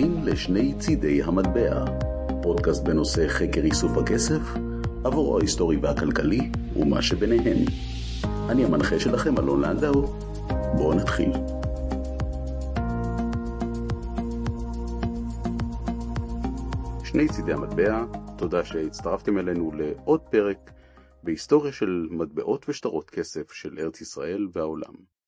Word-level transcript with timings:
מאזינים 0.00 0.24
לשני 0.24 0.74
צידי 0.78 1.22
המטבע, 1.22 1.84
פודקאסט 2.42 2.84
בנושא 2.84 3.28
חקר 3.28 3.60
איסוף 3.60 3.96
הכסף, 3.96 4.40
עבורו 5.04 5.38
ההיסטורי 5.38 5.76
והכלכלי 5.76 6.50
ומה 6.76 7.02
שביניהם. 7.02 7.64
אני 8.48 8.64
המנחה 8.64 9.00
שלכם 9.00 9.38
אלון 9.38 9.60
לנדאו, 9.60 10.06
בואו 10.76 10.94
נתחיל. 10.94 11.32
שני 17.04 17.28
צידי 17.28 17.52
המטבע, 17.52 18.04
תודה 18.38 18.64
שהצטרפתם 18.64 19.38
אלינו 19.38 19.72
לעוד 19.74 20.20
פרק 20.20 20.70
בהיסטוריה 21.22 21.72
של 21.72 22.06
מטבעות 22.10 22.68
ושטרות 22.68 23.10
כסף 23.10 23.52
של 23.52 23.78
ארץ 23.78 24.00
ישראל 24.00 24.48
והעולם. 24.52 25.19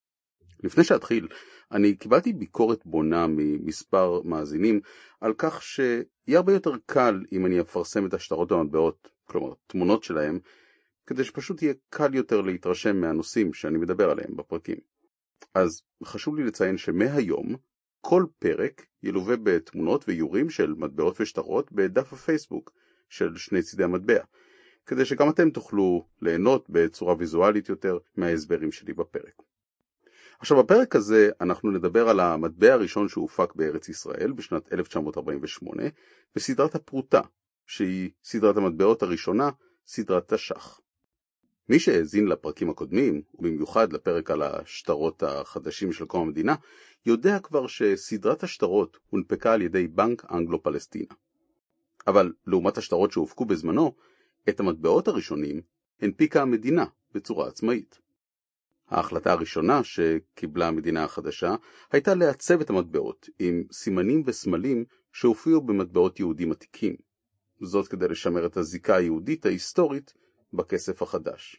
לפני 0.63 0.85
שאתחיל, 0.85 1.29
אני 1.73 1.97
קיבלתי 1.97 2.33
ביקורת 2.33 2.87
בונה 2.87 3.27
ממספר 3.29 4.23
מאזינים 4.25 4.81
על 5.21 5.35
כך 5.39 5.63
שיהיה 5.63 6.07
הרבה 6.29 6.53
יותר 6.53 6.73
קל 6.87 7.21
אם 7.33 7.47
אני 7.47 7.61
אפרסם 7.61 8.07
את 8.07 8.15
השטרות 8.15 8.53
המטבעות, 8.53 9.09
כלומר 9.25 9.53
תמונות 9.67 10.03
שלהם, 10.05 10.39
כדי 11.07 11.25
שפשוט 11.25 11.63
יהיה 11.63 11.75
קל 11.89 12.15
יותר 12.15 12.41
להתרשם 12.41 12.97
מהנושאים 12.97 13.53
שאני 13.53 13.79
מדבר 13.79 14.11
עליהם 14.11 14.37
בפרקים. 14.37 14.77
אז 15.55 15.83
חשוב 16.05 16.37
לי 16.37 16.45
לציין 16.45 16.77
שמהיום 16.77 17.57
כל 18.01 18.25
פרק 18.39 18.87
ילווה 19.03 19.37
בתמונות 19.43 20.05
ואיורים 20.09 20.51
של 20.51 20.75
מטבעות 20.77 21.21
ושטרות 21.21 21.73
בדף 21.73 22.13
הפייסבוק 22.13 22.73
של 23.09 23.37
שני 23.37 23.63
צידי 23.63 23.85
המטבע, 23.85 24.25
כדי 24.87 25.05
שגם 25.05 25.31
אתם 25.31 25.51
תוכלו 25.51 26.09
ליהנות 26.23 26.71
בצורה 26.71 27.15
ויזואלית 27.19 27.69
יותר 27.69 27.99
מההסברים 28.17 28.73
שלי 28.73 28.93
בפרק. 28.93 29.43
עכשיו 30.43 30.59
בפרק 30.59 30.97
הזה 30.97 31.31
אנחנו 31.41 31.71
נדבר 31.71 32.09
על 32.09 32.21
המטבע 32.21 32.73
הראשון 32.73 33.09
שהופק 33.09 33.55
בארץ 33.55 33.89
ישראל 33.89 34.33
בשנת 34.33 34.73
1948 34.73 35.83
בסדרת 36.37 36.75
הפרוטה, 36.75 37.21
שהיא 37.67 38.11
סדרת 38.25 38.57
המטבעות 38.57 39.03
הראשונה, 39.03 39.51
סדרת 39.87 40.33
תש"ח. 40.33 40.81
מי 41.69 41.79
שהאזין 41.79 42.27
לפרקים 42.27 42.71
הקודמים, 42.71 43.23
ובמיוחד 43.35 43.93
לפרק 43.93 44.31
על 44.31 44.43
השטרות 44.43 45.23
החדשים 45.23 45.93
של 45.93 46.05
קום 46.05 46.27
המדינה, 46.29 46.55
יודע 47.07 47.39
כבר 47.39 47.67
שסדרת 47.67 48.43
השטרות 48.43 48.99
הונפקה 49.11 49.53
על 49.53 49.63
ידי 49.63 49.89
בנק 49.89 50.25
אנגלו-פלסטינה. 50.33 51.15
אבל 52.07 52.33
לעומת 52.47 52.79
השטרות 52.79 53.13
שהופקו 53.13 53.45
בזמנו, 53.45 53.95
את 54.49 54.61
המטבעות 54.61 55.09
הראשונים 55.09 55.61
הנפיקה 56.01 56.43
המדינה 56.43 56.85
בצורה 57.15 57.49
עצמאית. 57.49 58.02
ההחלטה 58.89 59.33
הראשונה 59.33 59.85
שקיבלה 59.85 60.69
המדינה 60.69 61.05
החדשה 61.05 61.55
הייתה 61.93 62.15
לעצב 62.15 62.61
את 62.61 62.71
המטבעות 62.71 63.29
עם 63.39 63.65
סימנים 63.73 64.23
וסמלים 64.27 64.85
שהופיעו 65.13 65.61
במטבעות 65.61 66.21
יהודים 66.21 66.53
עתיקים. 66.53 66.97
זאת 67.61 67.89
כדי 67.89 68.09
לשמר 68.09 68.47
את 68.47 68.57
הזיקה 68.57 68.97
היהודית 68.97 69.47
ההיסטורית 69.47 70.15
בכסף 70.53 71.03
החדש. 71.03 71.57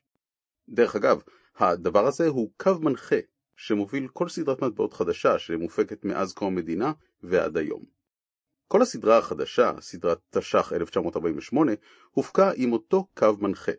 דרך 0.70 0.96
אגב, 0.96 1.22
הדבר 1.56 2.08
הזה 2.08 2.28
הוא 2.28 2.52
קו 2.58 2.80
מנחה 2.82 3.16
שמוביל 3.56 4.08
כל 4.08 4.30
סדרת 4.30 4.64
מטבעות 4.64 4.94
חדשה 4.94 5.40
שמופקת 5.40 6.06
מאז 6.06 6.34
קום 6.34 6.54
המדינה 6.54 6.92
ועד 7.24 7.58
היום. 7.58 7.84
כל 8.68 8.82
הסדרה 8.82 9.18
החדשה, 9.18 9.72
סדרת 9.80 10.20
תש"ח 10.30 10.74
1948, 10.74 11.72
הופקה 12.12 12.52
עם 12.56 12.74
אותו 12.74 13.08
קו 13.18 13.34
מנחה. 13.40 13.72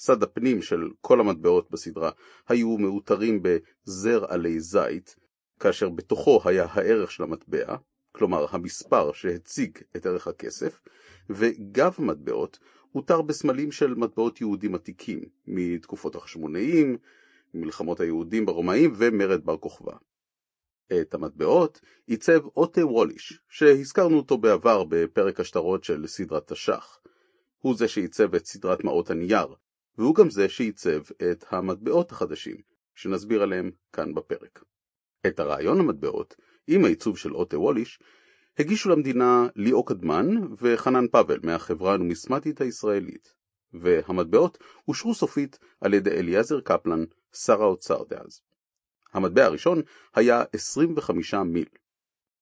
צד 0.00 0.22
הפנים 0.22 0.62
של 0.62 0.88
כל 1.00 1.20
המטבעות 1.20 1.70
בסדרה 1.70 2.10
היו 2.48 2.78
מאותרים 2.78 3.42
בזר 3.42 4.24
עלי 4.28 4.60
זית, 4.60 5.16
כאשר 5.58 5.88
בתוכו 5.88 6.40
היה 6.44 6.66
הערך 6.70 7.10
של 7.10 7.22
המטבע, 7.22 7.76
כלומר 8.12 8.46
המספר 8.50 9.12
שהציג 9.12 9.78
את 9.96 10.06
ערך 10.06 10.26
הכסף, 10.26 10.80
וגב 11.30 11.94
המטבעות 11.98 12.58
הותר 12.92 13.22
בסמלים 13.22 13.72
של 13.72 13.94
מטבעות 13.94 14.40
יהודים 14.40 14.74
עתיקים, 14.74 15.20
מתקופות 15.46 16.14
החשמונאים, 16.14 16.96
מלחמות 17.54 18.00
היהודים 18.00 18.46
ברומאים 18.46 18.92
ומרד 18.96 19.44
בר 19.44 19.56
כוכבא. 19.56 19.96
את 21.00 21.14
המטבעות 21.14 21.80
עיצב 22.06 22.40
אוטה 22.56 22.86
ווליש, 22.86 23.40
שהזכרנו 23.48 24.16
אותו 24.16 24.38
בעבר 24.38 24.84
בפרק 24.88 25.40
השטרות 25.40 25.84
של 25.84 26.06
סדרת 26.06 26.52
תש"ח. 26.52 27.00
הוא 27.58 27.76
זה 27.76 27.88
שעיצב 27.88 28.34
את 28.34 28.46
סדרת 28.46 28.84
מעות 28.84 29.10
הנייר, 29.10 29.54
והוא 30.00 30.14
גם 30.14 30.30
זה 30.30 30.48
שעיצב 30.48 31.00
את 31.30 31.44
המטבעות 31.50 32.12
החדשים, 32.12 32.56
שנסביר 32.94 33.42
עליהם 33.42 33.70
כאן 33.92 34.14
בפרק. 34.14 34.64
את 35.26 35.40
הרעיון 35.40 35.80
המטבעות, 35.80 36.36
עם 36.66 36.84
העיצוב 36.84 37.18
של 37.18 37.34
אוטה 37.34 37.58
ווליש, 37.58 37.98
הגישו 38.58 38.88
למדינה 38.88 39.46
ליאו 39.56 39.84
קדמן 39.84 40.26
וחנן 40.58 41.08
פאבל 41.08 41.38
מהחברה 41.42 41.94
הנומיסמטית 41.94 42.60
הישראלית, 42.60 43.34
והמטבעות 43.72 44.58
אושרו 44.88 45.14
סופית 45.14 45.58
על 45.80 45.94
ידי 45.94 46.10
אליעזר 46.10 46.60
קפלן, 46.60 47.04
שר 47.32 47.62
האוצר 47.62 48.04
דאז. 48.08 48.42
המטבע 49.12 49.44
הראשון 49.44 49.82
היה 50.14 50.44
25 50.52 51.34
מיל. 51.34 51.68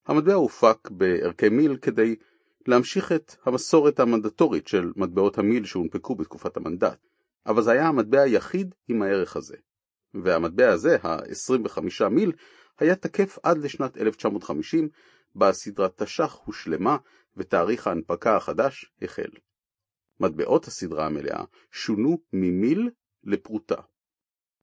המטבע 0.06 0.34
הופק 0.34 0.90
בערכי 0.90 1.48
מיל 1.48 1.76
כדי 1.76 2.16
להמשיך 2.66 3.12
את 3.12 3.36
המסורת 3.44 4.00
המנדטורית 4.00 4.68
של 4.68 4.92
מטבעות 4.96 5.38
המיל 5.38 5.64
שהונפקו 5.64 6.14
בתקופת 6.14 6.56
המנדט, 6.56 6.98
אבל 7.46 7.62
זה 7.62 7.70
היה 7.70 7.88
המטבע 7.88 8.20
היחיד 8.20 8.74
עם 8.88 9.02
הערך 9.02 9.36
הזה. 9.36 9.56
והמטבע 10.14 10.72
הזה, 10.72 10.96
ה-25 11.02 12.08
מיל, 12.10 12.32
היה 12.78 12.96
תקף 12.96 13.38
עד 13.42 13.58
לשנת 13.58 13.96
1950, 13.96 14.88
בה 15.34 15.52
סדרת 15.52 16.02
תש"ח 16.02 16.38
הושלמה 16.44 16.96
ותאריך 17.36 17.86
ההנפקה 17.86 18.36
החדש 18.36 18.92
החל. 19.02 19.30
מטבעות 20.20 20.66
הסדרה 20.66 21.06
המלאה 21.06 21.44
שונו 21.70 22.18
ממיל 22.32 22.90
לפרוטה. 23.24 23.82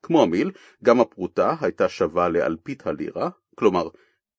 כמו 0.04 0.24
המיל, 0.24 0.52
גם 0.84 1.00
הפרוטה 1.00 1.56
הייתה 1.62 1.90
שווה 1.90 2.30
לאלפית 2.30 2.88
הלירה, 2.88 3.30
כלומר 3.56 3.90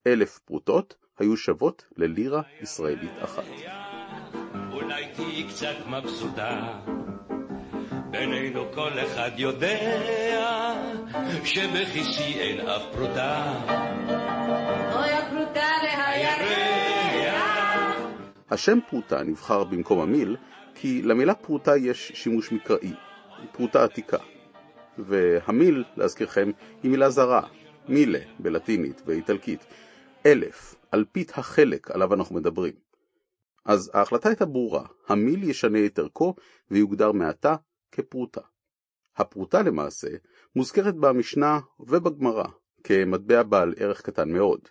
אלף 0.07 0.39
פרוטות 0.39 0.95
היו 1.17 1.37
שוות 1.37 1.85
ללירה 1.97 2.41
ישראלית 2.61 3.11
אחת. 3.23 3.43
אולי 4.71 5.13
תהיי 5.15 5.47
קצת 5.49 5.75
מבסוטה, 5.87 6.79
בינינו 8.11 8.71
כל 8.73 8.91
אחד 9.05 9.31
יודע 9.37 9.77
שבכיסי 11.43 12.39
אין 12.39 12.67
אף 12.67 12.81
פרוטה. 12.91 13.63
אוי 14.93 15.11
הפרוטה 15.11 15.67
להירח. 15.83 17.37
השם 18.49 18.79
פרוטה 18.89 19.23
נבחר 19.23 19.63
במקום 19.63 19.99
המיל 19.99 20.37
כי 20.75 21.01
למילה 21.01 21.33
פרוטה 21.33 21.77
יש 21.77 22.11
שימוש 22.15 22.51
מקראי, 22.51 22.93
פרוטה 23.51 23.83
עתיקה. 23.83 24.17
והמיל, 24.97 25.83
להזכירכם, 25.97 26.51
היא 26.83 26.91
מילה 26.91 27.09
זרה, 27.09 27.41
מילה 27.87 28.19
בלטינית 28.39 29.01
ואיטלקית, 29.05 29.65
אלף, 30.25 30.75
אלפית 30.93 31.31
החלק 31.37 31.91
עליו 31.91 32.13
אנחנו 32.13 32.35
מדברים. 32.35 32.73
אז 33.65 33.91
ההחלטה 33.93 34.29
הייתה 34.29 34.45
ברורה, 34.45 34.83
המיל 35.07 35.49
ישנה 35.49 35.85
את 35.85 35.99
ערכו 35.99 36.35
ויוגדר 36.71 37.11
מעתה 37.11 37.55
כפרוטה. 37.91 38.41
הפרוטה 39.15 39.61
למעשה 39.61 40.07
מוזכרת 40.55 40.95
במשנה 40.95 41.59
ובגמרא 41.79 42.47
כמטבע 42.83 43.43
בעל 43.43 43.73
ערך 43.77 44.01
קטן 44.01 44.31
מאוד. 44.31 44.61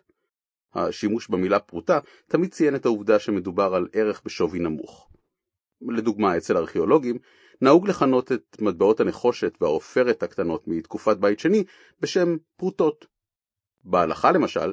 השימוש 0.75 1.29
במילה 1.29 1.61
פרוטה 1.61 1.99
תמיד 2.27 2.53
ציין 2.53 2.75
את 2.75 2.87
העובדה 2.87 3.19
שמדובר 3.19 3.75
על 3.75 3.89
ערך 3.93 4.23
בשווי 4.25 4.59
נמוך. 4.59 5.11
לדוגמה, 5.81 6.37
אצל 6.37 6.57
ארכיאולוגים 6.57 7.19
נהוג 7.61 7.89
לכנות 7.89 8.33
את 8.33 8.57
מטבעות 8.61 9.01
הנחושת 9.01 9.53
והעופרת 9.61 10.23
הקטנות 10.23 10.69
מתקופת 10.69 11.17
בית 11.17 11.39
שני 11.39 11.65
בשם 12.01 12.37
פרוטות. 12.57 13.07
בהלכה 13.85 14.33
למשל, 14.33 14.73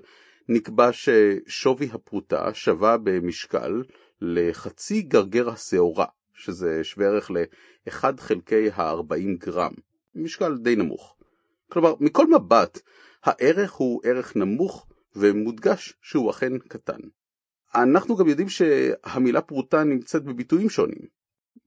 נקבע 0.49 0.89
ששווי 0.91 1.89
הפרוטה 1.93 2.53
שווה 2.53 2.97
במשקל 2.97 3.83
לחצי 4.21 5.01
גרגר 5.01 5.49
השעורה, 5.49 6.05
שזה 6.33 6.83
שווה 6.83 7.07
ערך 7.07 7.31
ל-1 7.31 8.03
חלקי 8.17 8.69
ה-40 8.71 9.37
גרם, 9.37 9.71
משקל 10.15 10.57
די 10.57 10.75
נמוך. 10.75 11.15
כלומר, 11.71 11.93
מכל 11.99 12.27
מבט, 12.27 12.79
הערך 13.23 13.71
הוא 13.71 14.01
ערך 14.03 14.35
נמוך 14.35 14.87
ומודגש 15.15 15.93
שהוא 16.01 16.31
אכן 16.31 16.57
קטן. 16.57 16.99
אנחנו 17.75 18.15
גם 18.15 18.27
יודעים 18.27 18.49
שהמילה 18.49 19.41
פרוטה 19.41 19.83
נמצאת 19.83 20.23
בביטויים 20.23 20.69
שונים. 20.69 21.01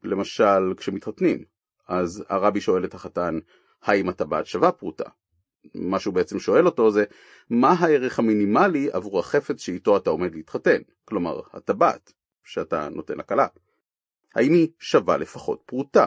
למשל, 0.02 0.74
כשמתחתנים, 0.76 1.44
אז 1.88 2.24
הרבי 2.28 2.60
שואל 2.60 2.84
את 2.84 2.94
החתן, 2.94 3.38
האם 3.82 4.08
הטבעת 4.08 4.46
שווה 4.46 4.72
פרוטה? 4.72 5.04
מה 5.74 5.98
שהוא 6.00 6.14
בעצם 6.14 6.38
שואל 6.38 6.66
אותו 6.66 6.90
זה, 6.90 7.04
מה 7.50 7.72
הערך 7.72 8.18
המינימלי 8.18 8.88
עבור 8.92 9.18
החפץ 9.18 9.60
שאיתו 9.60 9.96
אתה 9.96 10.10
עומד 10.10 10.34
להתחתן? 10.34 10.78
כלומר, 11.04 11.40
הטבעת 11.52 12.12
שאתה 12.44 12.88
נותן 12.88 13.18
לכלה. 13.18 13.46
האם 14.36 14.52
היא 14.52 14.68
שווה 14.78 15.16
לפחות 15.16 15.62
פרוטה? 15.66 16.06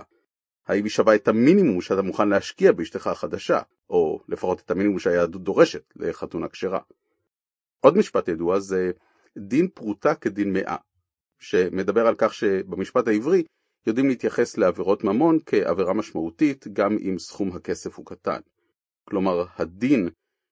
האם 0.68 0.84
היא 0.84 0.92
שווה 0.92 1.16
את 1.16 1.28
המינימום 1.28 1.82
שאתה 1.82 2.02
מוכן 2.02 2.30
להשקיע 2.30 2.72
באשתך 2.72 3.08
החדשה, 3.08 3.62
או 3.90 4.22
לפחות 4.28 4.60
את 4.60 4.72
המינימום 4.72 5.00
שהיהדות 5.00 5.44
דורשת 5.44 5.94
לחתונה 5.96 6.48
כשרה? 6.48 6.80
עוד 7.80 7.98
משפט 7.98 8.28
ידוע 8.28 8.60
זה 8.60 8.92
דין 9.38 9.68
פרוטה 9.68 10.16
כדין 10.16 10.54
מאה, 10.54 10.76
שמדבר 11.40 12.08
על 12.08 12.16
כך 12.18 12.34
שבמשפט 12.34 13.08
העברי 13.08 13.44
יודעים 13.88 14.08
להתייחס 14.08 14.58
לעבירות 14.58 15.04
ממון 15.04 15.38
כעבירה 15.46 15.94
משמעותית 15.94 16.68
גם 16.74 16.98
אם 16.98 17.20
סכום 17.20 17.56
הכסף 17.56 17.98
הוא 17.98 18.06
קטן. 18.06 18.40
כלומר, 19.04 19.46
הדין 19.58 20.10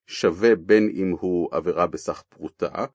שווה 0.07 0.55
בין 0.55 0.89
אם 0.93 1.15
הוא 1.19 1.49
עבירה 1.51 1.87
בסך 1.87 2.23
פרוטה, 2.29 2.85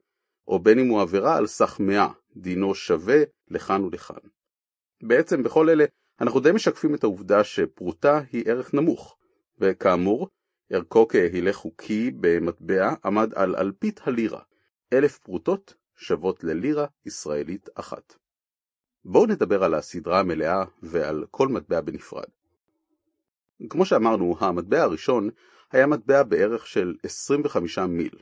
או 0.48 0.58
בין 0.58 0.78
אם 0.78 0.88
הוא 0.88 1.02
עבירה 1.02 1.36
על 1.36 1.46
סך 1.46 1.80
מאה, 1.80 2.08
דינו 2.36 2.74
שווה 2.74 3.22
לכאן 3.48 3.84
ולכאן. 3.84 4.41
בעצם 5.02 5.42
בכל 5.42 5.70
אלה 5.70 5.84
אנחנו 6.20 6.40
די 6.40 6.52
משקפים 6.52 6.94
את 6.94 7.04
העובדה 7.04 7.44
שפרוטה 7.44 8.20
היא 8.32 8.44
ערך 8.46 8.74
נמוך, 8.74 9.16
וכאמור, 9.58 10.28
ערכו 10.70 11.08
כהילך 11.08 11.56
חוקי 11.56 12.10
במטבע 12.20 12.94
עמד 13.04 13.34
על 13.34 13.56
אלפית 13.56 14.00
הלירה, 14.04 14.42
אלף 14.92 15.18
פרוטות 15.18 15.74
שוות 15.96 16.44
ללירה 16.44 16.86
ישראלית 17.06 17.68
אחת. 17.74 18.14
בואו 19.04 19.26
נדבר 19.26 19.64
על 19.64 19.74
הסדרה 19.74 20.20
המלאה 20.20 20.64
ועל 20.82 21.24
כל 21.30 21.48
מטבע 21.48 21.80
בנפרד. 21.80 22.28
כמו 23.68 23.86
שאמרנו, 23.86 24.36
המטבע 24.40 24.82
הראשון 24.82 25.30
היה 25.70 25.86
מטבע 25.86 26.22
בערך 26.22 26.66
של 26.66 26.94
25 27.02 27.78
מיל. 27.78 28.18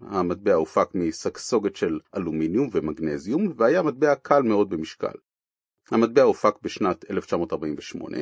המטבע 0.00 0.54
הופק 0.54 0.88
מסגסוגת 0.94 1.76
של 1.76 2.00
אלומיניום 2.16 2.68
ומגנזיום, 2.72 3.52
והיה 3.56 3.82
מטבע 3.82 4.14
קל 4.14 4.42
מאוד 4.42 4.70
במשקל. 4.70 5.12
המטבע 5.90 6.22
הופק 6.22 6.54
בשנת 6.62 7.10
1948, 7.10 8.18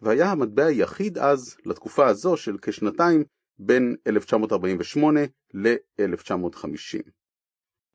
והיה 0.00 0.30
המטבע 0.30 0.64
היחיד 0.64 1.18
אז, 1.18 1.56
לתקופה 1.66 2.06
הזו 2.06 2.36
של 2.36 2.56
כשנתיים, 2.62 3.24
בין 3.58 3.96
1948 4.06 5.20
ל-1950. 5.54 7.10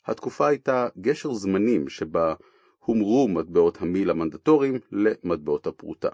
התקופה 0.06 0.48
הייתה 0.48 0.88
גשר 1.02 1.34
זמנים 1.34 1.90
שבה 1.90 2.34
הומרו 2.80 3.28
מטבעות 3.28 3.82
המיל 3.82 4.10
המנדטוריים 4.10 4.80
למטבעות 4.92 5.68
הפרוטה. 5.68 6.10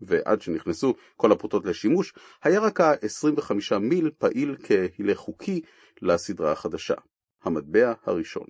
ועד 0.00 0.42
שנכנסו 0.42 0.94
כל 1.16 1.32
הפרוטות 1.32 1.64
לשימוש, 1.64 2.12
היה 2.42 2.60
רק 2.60 2.80
ה-25 2.80 3.78
מיל 3.80 4.10
פעיל 4.18 4.56
כהילך 4.62 5.18
חוקי 5.18 5.60
לסדרה 6.02 6.52
החדשה, 6.52 6.94
המטבע 7.42 7.92
הראשון. 8.04 8.46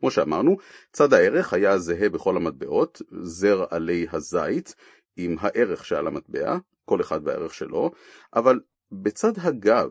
כמו 0.00 0.10
שאמרנו, 0.10 0.56
צד 0.92 1.12
הערך 1.12 1.52
היה 1.52 1.78
זהה 1.78 2.08
בכל 2.08 2.36
המטבעות, 2.36 3.02
זר 3.22 3.64
עלי 3.70 4.06
הזית, 4.12 4.74
עם 5.16 5.36
הערך 5.40 5.84
שעל 5.84 6.06
המטבע, 6.06 6.58
כל 6.84 7.00
אחד 7.00 7.20
והערך 7.24 7.54
שלו, 7.54 7.90
אבל 8.34 8.60
בצד 8.92 9.32
הגב, 9.36 9.90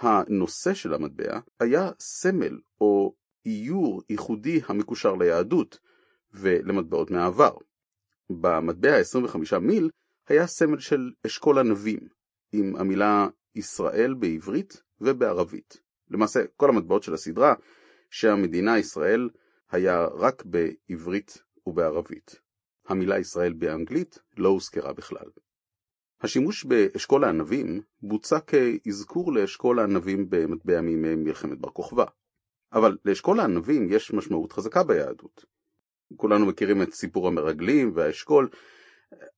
הנושא 0.00 0.74
של 0.74 0.94
המטבע 0.94 1.38
היה 1.60 1.90
סמל 2.00 2.58
או 2.80 3.14
איור 3.46 4.02
ייחודי 4.10 4.60
המקושר 4.66 5.14
ליהדות 5.14 5.78
ולמטבעות 6.32 7.10
מהעבר. 7.10 7.56
במטבע 8.30 8.96
ה-25 8.96 9.58
מיל 9.58 9.90
היה 10.28 10.46
סמל 10.46 10.78
של 10.78 11.10
אשכול 11.26 11.58
ענבים, 11.58 12.00
עם 12.52 12.76
המילה 12.76 13.28
ישראל 13.54 14.14
בעברית 14.14 14.82
ובערבית. 15.00 15.80
למעשה, 16.10 16.40
כל 16.56 16.68
המטבעות 16.68 17.02
של 17.02 17.14
הסדרה, 17.14 17.54
שהמדינה 18.16 18.78
ישראל 18.78 19.28
היה 19.70 20.04
רק 20.04 20.42
בעברית 20.44 21.42
ובערבית. 21.66 22.40
המילה 22.86 23.18
ישראל 23.18 23.52
באנגלית 23.52 24.18
לא 24.36 24.48
הוזכרה 24.48 24.92
בכלל. 24.92 25.30
השימוש 26.20 26.64
באשכול 26.64 27.24
הענבים 27.24 27.80
בוצע 28.02 28.40
כאזכור 28.40 29.32
לאשכול 29.32 29.78
הענבים 29.78 30.26
במטבע 30.30 30.80
מימי 30.80 31.14
מלחמת 31.14 31.58
בר 31.58 31.70
כוכבא. 31.70 32.04
אבל 32.72 32.96
לאשכול 33.04 33.40
הענבים 33.40 33.92
יש 33.92 34.12
משמעות 34.12 34.52
חזקה 34.52 34.84
ביהדות. 34.84 35.44
כולנו 36.16 36.46
מכירים 36.46 36.82
את 36.82 36.94
סיפור 36.94 37.28
המרגלים 37.28 37.92
והאשכול, 37.94 38.48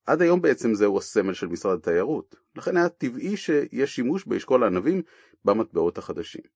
עד 0.06 0.22
היום 0.22 0.43
בעצם 0.43 0.75
זהו 0.75 0.99
הסמל 0.99 1.34
של 1.34 1.46
משרד 1.46 1.79
התיירות, 1.79 2.37
לכן 2.56 2.76
היה 2.76 2.88
טבעי 2.88 3.37
שיש 3.37 3.94
שימוש 3.94 4.26
באשכול 4.26 4.62
הענבים 4.62 5.02
במטבעות 5.44 5.99
החדשים. 5.99 6.56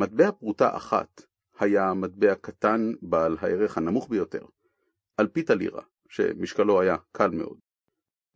מטבע 0.00 0.30
פרוטה 0.32 0.76
אחת 0.76 1.22
היה 1.58 1.94
מטבע 1.94 2.34
קטן 2.34 2.92
בעל 3.02 3.36
הערך 3.40 3.78
הנמוך 3.78 4.08
ביותר, 4.08 4.44
אלפית 5.20 5.50
הלירה, 5.50 5.82
שמשקלו 6.08 6.80
היה 6.80 6.96
קל 7.12 7.30
מאוד. 7.30 7.58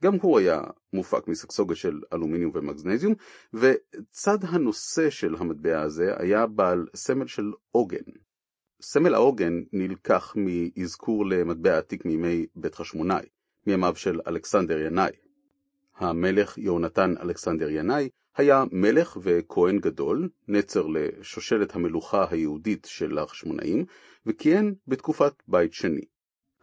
גם 0.02 0.14
הוא 0.22 0.38
היה 0.38 0.60
מופק 0.92 1.28
מסגסוגה 1.28 1.74
של 1.74 2.00
אלומיניום 2.12 2.50
ומגנזיום, 2.54 3.14
וצד 3.54 4.38
הנושא 4.42 5.10
של 5.10 5.34
המטבע 5.38 5.82
הזה 5.82 6.12
היה 6.18 6.46
בעל 6.46 6.86
סמל 6.94 7.26
של 7.26 7.52
עוגן. 7.70 8.12
סמל 8.82 9.14
העוגן 9.14 9.52
נלקח 9.72 10.34
מאזכור 10.36 11.26
למטבע 11.26 11.78
עתיק 11.78 12.04
מימי 12.04 12.46
בית 12.56 12.74
חשמונאי, 12.74 13.26
מימיו 13.66 13.96
של 13.96 14.20
אלכסנדר 14.26 14.78
ינאי. 14.78 15.12
המלך 15.96 16.58
יהונתן 16.58 17.14
אלכסנדר 17.20 17.70
ינאי 17.70 18.08
היה 18.36 18.64
מלך 18.72 19.16
וכהן 19.22 19.78
גדול, 19.78 20.28
נצר 20.48 20.86
לשושלת 20.86 21.74
המלוכה 21.74 22.26
היהודית 22.30 22.86
של 22.90 23.18
החשמונאים, 23.18 23.84
וכיהן 24.26 24.74
בתקופת 24.88 25.42
בית 25.48 25.72
שני. 25.72 26.04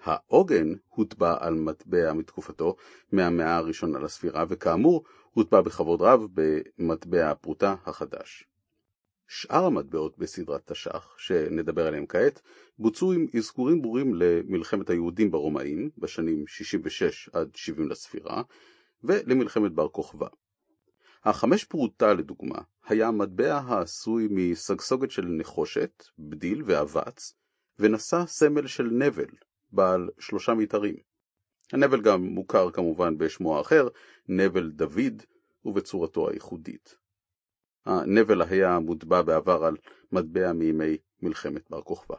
העוגן 0.03 0.73
הוטבע 0.87 1.37
על 1.39 1.53
מטבע 1.53 2.13
מתקופתו 2.13 2.75
מהמאה 3.11 3.55
הראשונה 3.55 3.99
לספירה, 3.99 4.45
וכאמור 4.49 5.03
הוטבע 5.31 5.61
בכבוד 5.61 6.01
רב 6.01 6.27
במטבע 6.33 7.29
הפרוטה 7.29 7.75
החדש. 7.85 8.45
שאר 9.27 9.65
המטבעות 9.65 10.17
בסדרת 10.17 10.71
תש"ח, 10.71 11.15
שנדבר 11.17 11.87
עליהם 11.87 12.05
כעת, 12.05 12.41
בוצעו 12.79 13.11
עם 13.11 13.27
אזכורים 13.37 13.81
ברורים 13.81 14.13
למלחמת 14.15 14.89
היהודים 14.89 15.31
ברומאים 15.31 15.89
בשנים 15.97 16.47
66 16.47 17.29
עד 17.33 17.55
70 17.55 17.89
לספירה, 17.89 18.41
ולמלחמת 19.03 19.71
בר 19.71 19.87
כוכבא. 19.87 20.27
החמש 21.23 21.63
פרוטה 21.63 22.13
לדוגמה, 22.13 22.61
היה 22.85 23.11
מטבע 23.11 23.57
העשוי 23.57 24.27
מסגסוגת 24.31 25.11
של 25.11 25.25
נחושת, 25.25 26.03
בדיל 26.19 26.63
ואבץ, 26.65 27.33
ונשא 27.79 28.25
סמל 28.25 28.67
של 28.67 28.83
נבל, 28.83 29.29
בעל 29.71 30.09
שלושה 30.19 30.53
מיתרים. 30.53 30.95
הנבל 31.73 32.01
גם 32.01 32.23
מוכר 32.23 32.71
כמובן 32.71 33.17
בשמו 33.17 33.57
האחר, 33.57 33.87
נבל 34.27 34.69
דוד, 34.69 35.23
ובצורתו 35.65 36.29
הייחודית. 36.29 36.95
הנבל 37.85 38.41
היה 38.41 38.79
מוטבע 38.79 39.21
בעבר 39.21 39.63
על 39.63 39.77
מטבע 40.11 40.53
מימי 40.53 40.97
מלחמת 41.21 41.69
בר 41.69 41.81
כוכבא. 41.81 42.15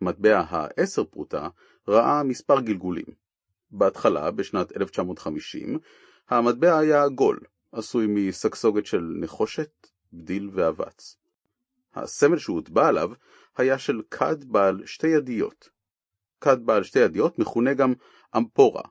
מטבע 0.00 0.44
העשר 0.48 1.04
פרוטה 1.04 1.48
ראה 1.88 2.22
מספר 2.22 2.60
גלגולים. 2.60 3.06
בהתחלה, 3.70 4.30
בשנת 4.30 4.76
1950, 4.76 5.78
המטבע 6.28 6.78
היה 6.78 7.04
עגול, 7.04 7.40
עשוי 7.74 8.06
מסגסוגת 8.08 8.86
של 8.86 9.12
נחושת, 9.20 9.86
בדיל 10.12 10.50
ואבץ. 10.52 11.16
הסמל 11.94 12.38
שהוטבע 12.38 12.88
עליו 12.88 13.10
היה 13.56 13.78
של 13.78 14.02
כד 14.10 14.44
בעל 14.44 14.86
שתי 14.86 15.06
ידיות, 15.06 15.68
כד 16.40 16.66
בעל 16.66 16.82
שתי 16.82 16.98
ידיות 16.98 17.38
מכונה 17.38 17.74
גם 17.74 17.92
אמפורה, 18.36 18.82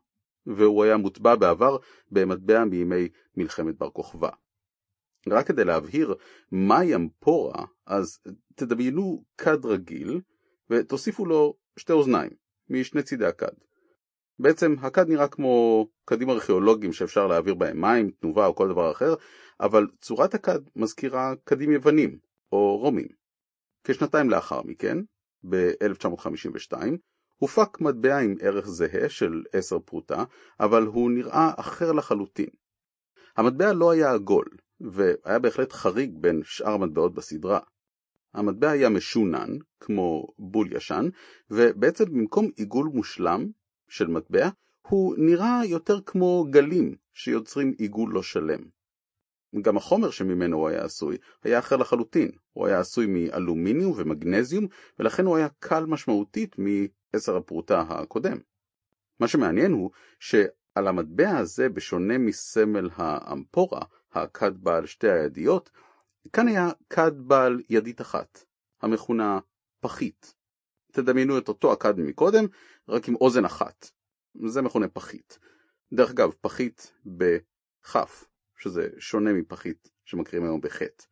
והוא 0.46 0.84
היה 0.84 0.98
מוטבע 0.98 1.36
בעבר 1.36 1.78
במטבע 2.12 2.66
מימי 2.66 3.10
מלחמת 3.38 3.78
בר 3.78 3.90
כוכבא. 3.90 4.30
רק 5.28 5.48
כדי 5.48 5.64
להבהיר 5.64 6.16
מהי 6.52 6.96
אמפורה, 6.96 7.66
אז 7.86 8.20
תדמיינו 8.56 9.24
כד 9.38 9.66
רגיל 9.66 10.22
ותוסיפו 10.70 11.26
לו 11.26 11.58
שתי 11.78 11.94
אוזניים 11.94 12.32
משני 12.70 13.04
צידי 13.04 13.26
הכד. 13.26 13.54
בעצם 14.44 14.76
הכד 14.82 15.10
נראה 15.10 15.28
כמו 15.28 15.88
כדים 16.08 16.30
ארכיאולוגיים 16.30 16.94
שאפשר 16.94 17.28
להעביר 17.28 17.54
בהם 17.54 17.82
מים, 17.82 18.12
תנובה 18.12 18.46
או 18.46 18.56
כל 18.56 18.70
דבר 18.70 18.92
אחר, 18.92 19.14
אבל 19.60 19.88
צורת 20.02 20.34
הכד 20.34 20.60
מזכירה 20.76 21.34
כדים 21.46 21.72
יוונים 21.72 22.18
או 22.52 22.78
רומים. 22.78 23.08
כשנתיים 23.84 24.30
לאחר 24.30 24.62
מכן, 24.62 24.98
ב-1952, 25.50 26.74
הופק 27.38 27.82
מטבע 27.82 28.18
עם 28.18 28.36
ערך 28.42 28.68
זהה 28.68 29.10
של 29.10 29.44
10 29.54 29.80
פרוטה, 29.80 30.24
אבל 30.60 30.84
הוא 30.84 31.12
נראה 31.12 31.52
אחר 31.58 31.92
לחלוטין. 31.92 32.50
המטבע 33.38 33.74
לא 33.74 33.92
היה 33.92 34.14
עגול, 34.14 34.46
והיה 34.82 35.40
בהחלט 35.40 35.74
חריג 35.74 36.12
בין 36.20 36.42
שאר 36.44 36.74
המטבעות 36.74 37.14
בסדרה. 37.14 37.60
המטבע 38.34 38.70
היה 38.70 38.90
משונן, 38.90 39.50
כמו 39.80 40.28
בול 40.40 40.74
ישן, 40.76 41.06
ובעצם 41.50 42.06
במקום 42.06 42.50
עיגול 42.56 42.90
מושלם 42.94 43.50
של 43.94 44.08
מטבע, 44.08 44.50
הוא 44.82 45.16
נראה 45.18 45.62
יותר 45.66 46.02
כמו 46.02 46.46
גלים 46.50 46.96
שיוצרים 47.14 47.74
עיגול 47.78 48.14
לא 48.14 48.24
שלם. 48.24 48.60
גם 49.62 49.78
החומר 49.78 50.10
שממנו 50.10 50.58
הוא 50.58 50.70
היה 50.70 50.84
עשוי 50.84 51.18
היה 51.44 51.60
אחר 51.60 51.78
לחלוטין, 51.78 52.32
הוא 52.54 52.68
היה 52.68 52.80
עשוי 52.80 53.06
מאלומיניום 53.06 53.94
ומגנזיום, 53.98 54.68
ולכן 55.00 55.26
הוא 55.26 55.38
היה 55.38 55.48
קל 55.60 55.86
משמעותית 55.86 56.56
עשר 57.14 57.38
הפרוטה 57.38 57.82
הקודם. 57.82 58.38
מה 59.20 59.28
שמעניין 59.28 59.72
הוא 59.72 59.92
שעל 60.20 60.88
המטבע 60.88 61.38
הזה, 61.38 61.70
בשונה 61.70 62.18
מסמל 62.18 62.90
האמפורה, 62.96 63.82
הכד 64.12 64.58
בעל 64.58 64.86
שתי 64.86 65.10
הידיות, 65.10 65.70
כאן 66.34 66.48
היה 66.48 66.70
כד 66.90 67.12
בעל 67.18 67.62
ידית 67.70 68.02
אחת, 68.02 68.44
המכונה 68.82 69.40
פחית. 69.80 70.34
תדמיינו 70.94 71.38
את 71.38 71.48
אותו 71.48 71.74
אכד 71.74 72.00
מקודם, 72.00 72.46
רק 72.90 73.08
עם 73.08 73.16
אוזן 73.16 73.46
אחת. 73.46 73.92
זה 74.48 74.62
מכונה 74.62 74.88
פחית. 74.88 75.40
דרך 75.94 76.12
אגב, 76.12 76.32
פחית 76.42 76.94
בכף, 77.06 78.26
שזה 78.58 78.88
שונה 79.00 79.34
מפחית 79.34 79.90
שמקריאים 80.06 80.46
היום 80.46 80.62
בחטא. 80.62 81.04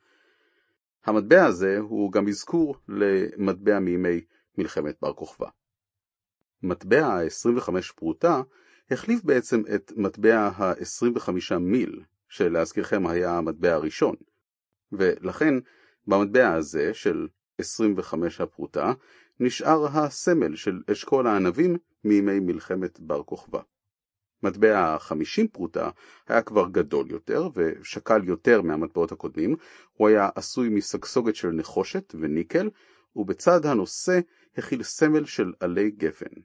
המטבע 1.06 1.46
הזה 1.46 1.78
הוא 1.80 2.12
גם 2.12 2.28
אזכור 2.28 2.76
למטבע 2.88 3.80
מימי 3.80 4.22
מלחמת 4.58 4.98
בר 5.02 5.14
כוכבא. 5.14 5.50
מטבע 6.64 7.06
ה-25 7.06 7.72
פרוטה 7.96 8.42
החליף 8.92 9.24
בעצם 9.24 9.64
את 9.76 9.92
מטבע 9.96 10.38
ה-25 10.40 11.58
מיל, 11.60 12.04
שלהזכירכם 12.30 13.08
היה 13.08 13.38
המטבע 13.38 13.74
הראשון, 13.74 14.16
ולכן 14.92 15.54
במטבע 16.08 16.54
הזה 16.54 16.94
של 16.94 17.28
25 17.58 18.42
הפרוטה 18.42 18.94
נשאר 19.44 19.88
הסמל 19.88 20.56
של 20.56 20.82
אשכול 20.92 21.28
הענבים 21.28 21.76
מימי 22.04 22.40
מלחמת 22.40 23.00
בר 23.00 23.24
כוכבא. 23.24 23.60
מטבע 24.44 24.80
ה-50 24.80 25.48
פרוטה 25.52 25.90
היה 26.28 26.42
כבר 26.42 26.68
גדול 26.68 27.12
יותר 27.12 27.50
ושקל 27.56 28.22
יותר 28.24 28.62
מהמטבעות 28.62 29.12
הקודמים, 29.12 29.56
הוא 29.94 30.08
היה 30.08 30.30
עשוי 30.36 30.70
מסגסוגת 30.70 31.36
של 31.36 31.52
נחושת 31.52 32.16
וניקל, 32.20 32.70
ובצד 33.16 33.66
הנושא 33.66 34.20
הכיל 34.58 34.84
סמל 34.84 35.26
של 35.26 35.54
עלי 35.60 35.92
גפן. 35.92 36.42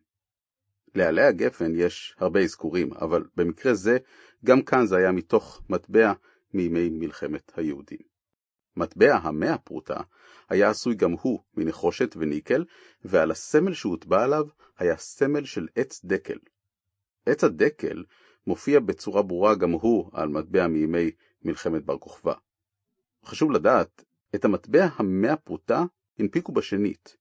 לעלי 0.95 1.23
הגפן 1.23 1.73
יש 1.75 2.17
הרבה 2.19 2.41
אזכורים, 2.41 2.93
אבל 2.93 3.25
במקרה 3.37 3.75
זה, 3.75 3.99
גם 4.45 4.63
כאן 4.63 4.87
זה 4.87 4.97
היה 4.97 5.13
מתוך 5.13 5.63
מטבע 5.69 6.13
מימי 6.55 6.91
מלחמת 6.91 7.53
היהודים. 7.57 8.06
מטבע 8.77 9.17
המאה 9.17 9.59
פרוטה 9.59 10.01
היה 10.49 10.71
עשוי 10.71 10.95
גם 10.95 11.13
הוא 11.13 11.41
מנחושת 11.55 12.15
וניקל, 12.19 12.65
ועל 13.05 13.31
הסמל 13.31 13.75
שהוטבע 13.75 14.25
עליו 14.25 14.45
היה 14.79 14.97
סמל 14.97 15.45
של 15.45 15.69
עץ 15.77 16.05
דקל. 16.05 16.39
עץ 17.27 17.45
הדקל 17.45 18.05
מופיע 18.47 18.81
בצורה 18.81 19.23
ברורה 19.23 19.55
גם 19.55 19.71
הוא 19.71 20.11
על 20.13 20.29
מטבע 20.29 20.67
מימי 20.67 21.11
מלחמת 21.43 21.85
בר 21.85 21.99
כוכבא. 21.99 22.35
חשוב 23.25 23.51
לדעת, 23.51 24.05
את 24.35 24.45
המטבע 24.45 24.89
המאה 24.97 25.37
פרוטה 25.37 25.85
הנפיקו 26.19 26.53
בשנית, 26.53 27.17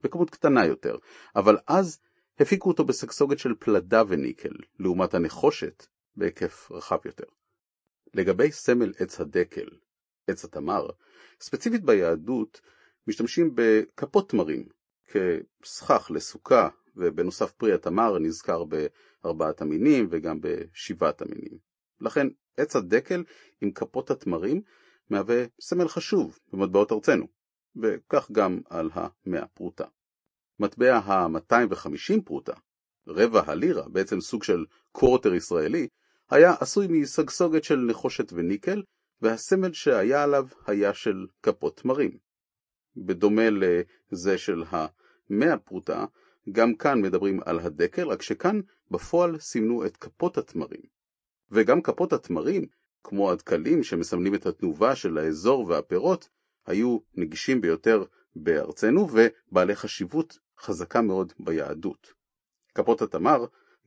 בכמות 0.00 0.30
קטנה 0.30 0.66
יותר, 0.66 0.96
אבל 1.36 1.56
אז 1.66 2.00
הפיקו 2.40 2.68
אותו 2.68 2.84
בסגסוגת 2.84 3.38
של 3.38 3.54
פלדה 3.58 4.02
וניקל, 4.08 4.54
לעומת 4.78 5.14
הנחושת 5.14 5.86
בהיקף 6.16 6.70
רחב 6.70 6.98
יותר. 7.04 7.26
לגבי 8.14 8.52
סמל 8.52 8.92
עץ 8.98 9.20
הדקל, 9.20 9.68
עץ 10.26 10.44
התמר, 10.44 10.86
ספציפית 11.40 11.84
ביהדות 11.84 12.60
משתמשים 13.06 13.50
בכפות 13.54 14.30
תמרים, 14.30 14.68
כסכך 15.12 16.10
לסוכה, 16.10 16.68
ובנוסף 16.96 17.52
פרי 17.52 17.72
התמר 17.72 18.18
נזכר 18.18 18.64
בארבעת 18.64 19.60
המינים 19.62 20.06
וגם 20.10 20.38
בשבעת 20.40 21.22
המינים. 21.22 21.58
לכן 22.00 22.26
עץ 22.56 22.76
הדקל 22.76 23.24
עם 23.60 23.70
כפות 23.70 24.10
התמרים 24.10 24.62
מהווה 25.10 25.44
סמל 25.60 25.88
חשוב 25.88 26.38
במטבעות 26.52 26.92
ארצנו, 26.92 27.26
וכך 27.76 28.30
גם 28.30 28.60
על 28.70 28.90
המאה 28.92 29.46
פרוטה. 29.46 29.84
מטבע 30.60 30.96
ה-250 30.96 32.22
פרוטה, 32.24 32.52
רבע 33.06 33.42
הלירה, 33.46 33.88
בעצם 33.88 34.20
סוג 34.20 34.42
של 34.42 34.64
קורטר 34.92 35.34
ישראלי, 35.34 35.88
היה 36.30 36.54
עשוי 36.60 36.86
מסגסוגת 36.90 37.64
של 37.64 37.76
נחושת 37.76 38.32
וניקל, 38.32 38.82
והסמל 39.24 39.72
שהיה 39.72 40.22
עליו 40.22 40.46
היה 40.66 40.94
של 40.94 41.26
כפות 41.42 41.76
תמרים. 41.76 42.18
בדומה 42.96 43.42
לזה 43.50 44.38
של 44.38 44.62
המאה 44.70 45.58
פרוטה, 45.58 46.04
גם 46.52 46.74
כאן 46.74 47.02
מדברים 47.02 47.40
על 47.44 47.58
הדקל, 47.58 48.08
רק 48.08 48.22
שכאן 48.22 48.60
בפועל 48.90 49.38
סימנו 49.38 49.86
את 49.86 49.96
כפות 49.96 50.38
התמרים. 50.38 50.80
וגם 51.50 51.82
כפות 51.82 52.12
התמרים, 52.12 52.66
כמו 53.04 53.32
הדקלים 53.32 53.82
שמסמלים 53.82 54.34
את 54.34 54.46
התנובה 54.46 54.96
של 54.96 55.18
האזור 55.18 55.66
והפירות, 55.68 56.28
היו 56.66 56.98
נגישים 57.14 57.60
ביותר 57.60 58.04
בארצנו 58.36 59.08
ובעלי 59.10 59.74
חשיבות 59.74 60.38
חזקה 60.58 61.02
מאוד 61.02 61.32
ביהדות. 61.38 62.12
כפות 62.74 63.02
התמר, 63.02 63.44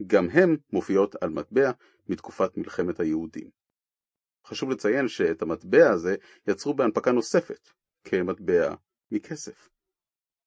גם 0.08 0.29
הן 0.29 0.58
מופיעות 0.74 1.15
על 1.22 1.29
מטבע 1.29 1.72
מתקופת 2.08 2.58
מלחמת 2.58 3.00
היהודים. 3.00 3.50
חשוב 4.48 4.70
לציין 4.70 5.08
שאת 5.08 5.42
המטבע 5.42 5.89
הזה 5.89 6.16
יצרו 6.48 6.74
בהנפקה 6.74 7.12
נוספת, 7.12 7.70
כמטבע 8.04 8.75
מכסף. 9.12 9.70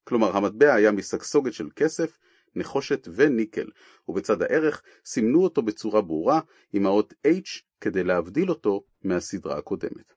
כלומר, 0.05 0.37
המטבע 0.37 0.75
היה 0.75 0.93
משגשוגת 0.93 1.53
של 1.53 1.69
כסף, 1.77 2.19
נחושת 2.55 3.09
וניקל, 3.15 3.71
ובצד 4.09 4.43
הערך 4.43 4.83
סימנו 5.05 5.45
אותו 5.45 5.63
בצורה 5.63 6.03
ברורה 6.03 6.41
עם 6.73 6.87
האות 6.87 7.15
H 7.27 7.63
כדי 7.81 8.05
להבדיל 8.05 8.51
אותו 8.51 8.85
מהסדרה 9.05 9.59
הקודמת. 9.59 10.15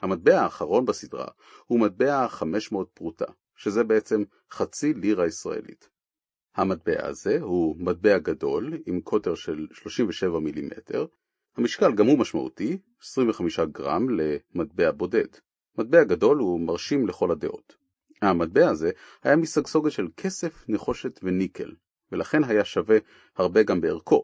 המטבע 0.00 0.40
האחרון 0.40 0.84
בסדרה 0.84 1.28
הוא 1.66 1.80
מטבע 1.80 2.28
500 2.28 2.90
פרוטה, 2.94 3.26
שזה 3.56 3.84
בעצם 3.84 4.22
חצי 4.50 4.94
לירה 4.94 5.26
ישראלית. 5.26 5.88
המטבע 6.54 7.06
הזה 7.06 7.40
הוא 7.40 7.76
מטבע 7.78 8.18
גדול 8.18 8.72
עם 8.86 9.00
קוטר 9.00 9.34
של 9.34 9.66
37 9.72 10.38
מילימטר, 10.38 11.06
המשקל 11.56 11.94
גם 11.94 12.06
הוא 12.06 12.18
משמעותי, 12.18 12.78
25 13.02 13.60
גרם 13.60 14.06
למטבע 14.10 14.90
בודד. 14.90 15.26
מטבע 15.78 16.04
גדול 16.04 16.38
הוא 16.38 16.60
מרשים 16.60 17.08
לכל 17.08 17.30
הדעות. 17.30 17.76
המטבע 18.22 18.68
הזה 18.68 18.90
היה 19.22 19.36
משגשוגת 19.36 19.92
של 19.92 20.08
כסף, 20.16 20.64
נחושת 20.68 21.20
וניקל, 21.22 21.74
ולכן 22.12 22.44
היה 22.44 22.64
שווה 22.64 22.98
הרבה 23.36 23.62
גם 23.62 23.80
בערכו, 23.80 24.22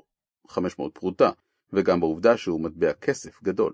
500 0.49 0.99
פרוטה, 0.99 1.31
וגם 1.73 2.01
בעובדה 2.01 2.37
שהוא 2.37 2.61
מטבע 2.61 2.93
כסף 2.93 3.43
גדול. 3.43 3.73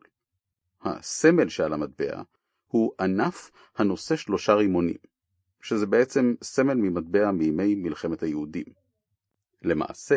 הסמל 0.83 1.49
שעל 1.49 1.73
המטבע 1.73 2.23
הוא 2.67 2.93
ענף 3.01 3.51
הנושא 3.77 4.17
שלושה 4.17 4.55
רימונים, 4.55 4.97
שזה 5.61 5.87
בעצם 5.87 6.35
סמל 6.43 6.75
ממטבע 6.75 7.31
מימי 7.31 7.75
מלחמת 7.75 8.23
היהודים. 8.23 8.67
למעשה, 9.63 10.17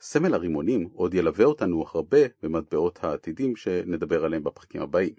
סמל 0.00 0.34
הרימונים 0.34 0.88
עוד 0.94 1.14
ילווה 1.14 1.44
אותנו 1.44 1.84
הרבה 1.94 2.18
במטבעות 2.42 3.04
העתידים 3.04 3.56
שנדבר 3.56 4.24
עליהם 4.24 4.44
בפרקים 4.44 4.82
הבאים. 4.82 5.14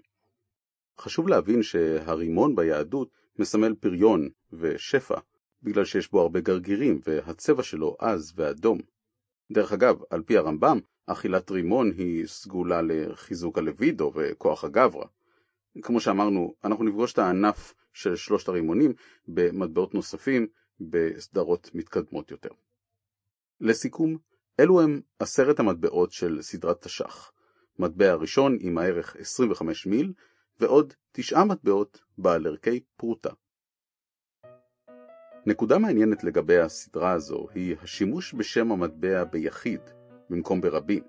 חשוב 0.98 1.28
להבין 1.28 1.62
שהרימון 1.62 2.56
ביהדות 2.56 3.10
מסמל 3.38 3.74
פריון 3.74 4.28
ושפע, 4.52 5.18
בגלל 5.62 5.84
שיש 5.84 6.10
בו 6.10 6.20
הרבה 6.20 6.40
גרגירים 6.40 7.00
והצבע 7.04 7.62
שלו 7.62 7.96
עז 7.98 8.32
ואדום. 8.36 8.78
דרך 9.52 9.72
אגב, 9.72 10.00
על 10.10 10.22
פי 10.22 10.36
הרמב"ם, 10.36 10.78
אכילת 11.06 11.50
רימון 11.50 11.90
היא 11.96 12.26
סגולה 12.26 12.82
לחיזוק 12.82 13.58
הלווידו 13.58 14.12
וכוח 14.14 14.64
הגברא. 14.64 15.06
כמו 15.82 16.00
שאמרנו, 16.00 16.54
אנחנו 16.64 16.84
נפגוש 16.84 17.12
את 17.12 17.18
הענף 17.18 17.74
של 17.92 18.16
שלושת 18.16 18.48
הרימונים 18.48 18.92
במטבעות 19.28 19.94
נוספים 19.94 20.46
בסדרות 20.80 21.70
מתקדמות 21.74 22.30
יותר. 22.30 22.48
לסיכום, 23.60 24.18
אלו 24.60 24.80
הם 24.80 25.00
עשרת 25.18 25.60
המטבעות 25.60 26.12
של 26.12 26.42
סדרת 26.42 26.82
תש"ח. 26.82 27.32
מטבע 27.78 28.10
הראשון 28.10 28.56
עם 28.60 28.78
הערך 28.78 29.16
25 29.18 29.86
מיל, 29.86 30.12
ועוד 30.60 30.94
תשעה 31.12 31.44
מטבעות 31.44 32.00
בעל 32.18 32.46
ערכי 32.46 32.80
פרוטה. 32.96 33.30
נקודה 35.46 35.78
מעניינת 35.78 36.24
לגבי 36.24 36.58
הסדרה 36.58 37.12
הזו 37.12 37.46
היא 37.54 37.76
השימוש 37.82 38.34
בשם 38.34 38.72
המטבע 38.72 39.24
ביחיד 39.24 39.80
במקום 40.30 40.60
ברבים. 40.60 41.02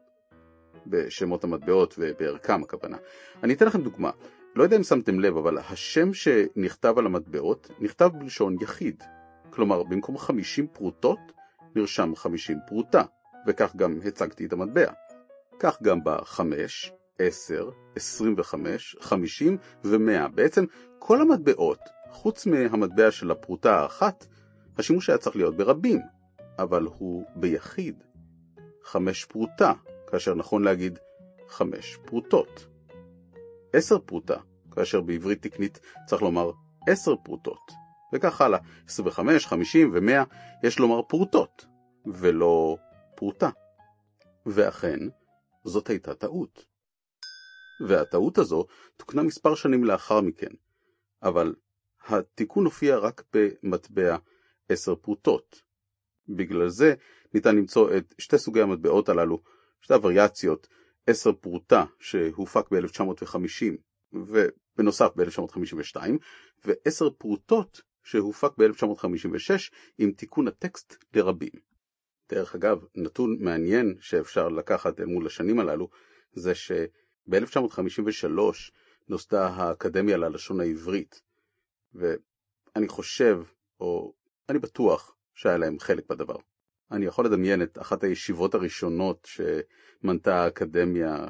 בשמות 0.88 1.44
המטבעות 1.44 1.96
ובערכם 1.98 2.64
הכוונה. 2.64 2.98
אני 3.44 3.54
אתן 3.54 3.66
לכם 3.66 3.82
דוגמה. 3.82 4.12
לא 4.56 4.64
יודע 4.64 4.78
אם 4.78 4.84
שמתם 4.84 5.20
לב, 5.20 5.38
אבל 5.38 5.58
השם 5.58 6.14
שנכתב 6.14 6.94
על 6.98 7.06
המטבעות 7.06 7.72
נכתב 7.80 8.10
בלשון 8.20 8.56
יחיד. 8.62 9.04
כלומר, 9.50 9.84
במקום 9.84 10.18
50 10.18 10.68
פרוטות, 10.68 11.20
נרשם 11.76 12.16
50 12.16 12.58
פרוטה, 12.68 13.04
וכך 13.48 13.76
גם 13.76 14.00
הצגתי 14.06 14.46
את 14.46 14.54
המטבע. 14.54 14.92
כך 15.60 15.82
גם 15.82 16.04
ב-5, 16.04 16.40
10, 17.20 17.70
25, 17.96 18.96
50 19.00 19.58
ו-100. 19.84 20.28
בעצם 20.28 20.66
כל 21.00 21.22
המטבעות, 21.22 21.80
חוץ 22.10 22.46
מהמטבע 22.46 23.12
של 23.12 23.32
הפרוטה 23.32 23.80
האחת, 23.80 24.26
השימוש 24.78 25.10
היה 25.10 25.18
צריך 25.18 25.36
להיות 25.36 25.58
ברבים, 25.58 26.02
אבל 26.60 26.84
הוא 26.84 27.26
ביחיד. 27.36 28.04
חמש 28.84 29.26
פרוטה, 29.26 29.74
כאשר 30.08 30.36
נכון 30.36 30.64
להגיד 30.64 31.00
חמש 31.48 31.98
פרוטות. 32.06 32.68
עשר 33.74 34.00
פרוטה, 34.00 34.38
כאשר 34.72 35.02
בעברית 35.02 35.42
תקנית 35.42 35.80
צריך 36.06 36.22
לומר 36.22 36.52
עשר 36.88 37.16
פרוטות. 37.16 37.72
וכך 38.14 38.42
הלאה, 38.42 38.60
25, 38.88 39.48
50 39.48 39.92
ו-100 39.94 40.26
יש 40.64 40.80
לומר 40.80 41.02
פרוטות, 41.02 41.66
ולא 42.06 42.78
פרוטה. 43.20 43.50
ואכן, 44.46 45.00
זאת 45.64 45.90
הייתה 45.90 46.14
טעות. 46.14 46.66
והטעות 47.88 48.38
הזו 48.38 48.66
תוקנה 48.98 49.24
מספר 49.24 49.56
שנים 49.56 49.84
לאחר 49.84 50.22
מכן, 50.22 50.52
אבל 51.24 51.56
התיקון 52.08 52.66
הופיע 52.66 52.98
רק 52.98 53.24
במטבע 53.34 54.18
עשר 54.70 54.96
פרוטות. 54.96 55.62
בגלל 56.30 56.70
זה 56.70 56.94
ניתן 57.34 57.56
למצוא 57.56 57.98
את 57.98 58.14
שתי 58.18 58.38
סוגי 58.38 58.62
המטבעות 58.62 59.10
הללו, 59.10 59.42
שתי 59.82 59.94
הווריאציות, 59.94 60.68
עשר 61.08 61.32
פרוטה 61.32 61.86
שהופק 62.00 62.70
ב-1950 62.72 63.78
ובנוסף 64.14 65.10
ב-1952, 65.16 65.98
ועשר 66.66 67.10
פרוטות 67.10 67.82
שהופק 68.04 68.52
ב-1956 68.58 69.72
עם 69.98 70.12
תיקון 70.12 70.48
הטקסט 70.48 70.96
לרבים. 71.14 71.69
דרך 72.30 72.56
אגב, 72.56 72.80
נתון 72.96 73.38
מעניין 73.40 73.96
שאפשר 74.00 74.50
לקחת 74.50 75.00
אל 75.00 75.06
מול 75.06 75.26
השנים 75.26 75.60
הללו, 75.60 75.90
זה 76.34 76.56
שב-1953 76.56 78.28
נוסדה 79.08 79.48
האקדמיה 79.48 80.18
ללשון 80.18 80.60
העברית, 80.60 81.22
ואני 81.94 82.88
חושב, 82.88 83.42
או 83.80 84.14
אני 84.50 84.60
בטוח, 84.60 85.16
שהיה 85.34 85.58
להם 85.58 85.80
חלק 85.80 86.10
בדבר. 86.10 86.36
אני 86.92 87.06
יכול 87.06 87.26
לדמיין 87.26 87.62
את 87.62 87.78
אחת 87.82 88.04
הישיבות 88.04 88.56
הראשונות 88.56 89.28
שמנתה 89.32 90.44
האקדמיה 90.44 91.26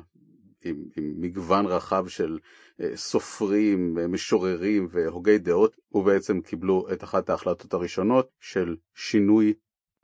עם, 0.66 0.84
עם 0.98 1.14
מגוון 1.22 1.66
רחב 1.66 2.08
של 2.08 2.40
אה, 2.82 2.98
סופרים, 2.98 3.98
אה, 3.98 4.08
משוררים 4.08 4.88
והוגי 4.92 5.38
דעות, 5.38 5.78
ובעצם 5.92 6.42
קיבלו 6.42 6.88
את 6.94 7.04
אחת 7.04 7.30
ההחלטות 7.30 7.74
הראשונות 7.74 8.30
של 8.40 8.76
שינוי 8.96 9.54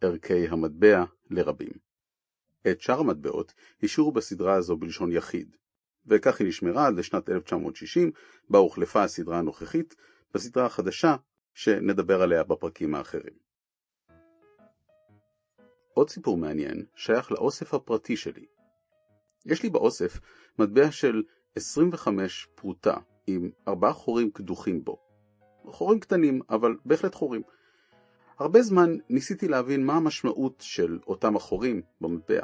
ערכי 0.01 0.47
המטבע 0.47 1.03
לרבים. 1.29 1.71
את 2.71 2.81
שאר 2.81 2.99
המטבעות 2.99 3.53
השאירו 3.83 4.11
בסדרה 4.11 4.53
הזו 4.53 4.77
בלשון 4.77 5.11
יחיד, 5.11 5.55
וכך 6.05 6.39
היא 6.39 6.47
נשמרה 6.47 6.87
עד 6.87 6.93
לשנת 6.93 7.29
1960, 7.29 8.11
בה 8.49 8.59
הוחלפה 8.59 9.03
הסדרה 9.03 9.39
הנוכחית 9.39 9.95
בסדרה 10.33 10.65
החדשה 10.65 11.15
שנדבר 11.53 12.21
עליה 12.21 12.43
בפרקים 12.43 12.95
האחרים. 12.95 13.33
עוד 15.93 16.09
סיפור 16.09 16.37
מעניין 16.37 16.85
שייך 16.95 17.31
לאוסף 17.31 17.73
הפרטי 17.73 18.17
שלי. 18.17 18.45
יש 19.45 19.63
לי 19.63 19.69
באוסף 19.69 20.19
מטבע 20.59 20.91
של 20.91 21.23
25 21.55 22.47
פרוטה 22.55 22.97
עם 23.27 23.49
ארבעה 23.67 23.93
חורים 23.93 24.31
קדוחים 24.31 24.83
בו. 24.83 24.97
חורים 25.65 25.99
קטנים, 25.99 26.41
אבל 26.49 26.75
בהחלט 26.85 27.15
חורים. 27.15 27.41
הרבה 28.39 28.61
זמן 28.61 28.97
ניסיתי 29.09 29.47
להבין 29.47 29.85
מה 29.85 29.93
המשמעות 29.93 30.55
של 30.59 30.99
אותם 31.07 31.35
החורים 31.35 31.81
במטבע. 32.01 32.43